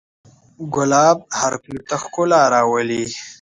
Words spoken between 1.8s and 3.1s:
ته ښکلا راولي.